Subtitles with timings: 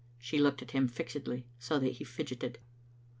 [0.17, 2.57] She looked at him fixedly, so that he fidgeted.